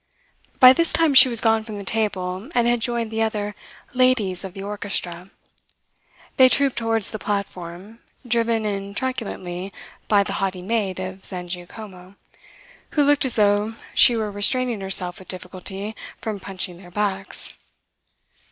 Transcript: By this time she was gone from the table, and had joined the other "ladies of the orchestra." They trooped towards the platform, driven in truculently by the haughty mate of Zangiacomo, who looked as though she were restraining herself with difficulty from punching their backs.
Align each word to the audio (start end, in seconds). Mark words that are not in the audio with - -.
By 0.59 0.73
this 0.73 0.91
time 0.93 1.13
she 1.13 1.29
was 1.29 1.39
gone 1.41 1.63
from 1.63 1.77
the 1.77 1.83
table, 1.83 2.49
and 2.55 2.67
had 2.67 2.79
joined 2.81 3.11
the 3.11 3.21
other 3.21 3.53
"ladies 3.93 4.43
of 4.43 4.55
the 4.55 4.63
orchestra." 4.63 5.29
They 6.37 6.49
trooped 6.49 6.75
towards 6.75 7.11
the 7.11 7.19
platform, 7.19 7.99
driven 8.27 8.65
in 8.65 8.95
truculently 8.95 9.71
by 10.07 10.23
the 10.23 10.33
haughty 10.41 10.63
mate 10.63 10.97
of 10.97 11.23
Zangiacomo, 11.23 12.15
who 12.93 13.03
looked 13.03 13.25
as 13.25 13.35
though 13.35 13.75
she 13.93 14.15
were 14.17 14.31
restraining 14.31 14.81
herself 14.81 15.19
with 15.19 15.27
difficulty 15.27 15.95
from 16.19 16.39
punching 16.39 16.77
their 16.79 16.89
backs. 16.89 17.59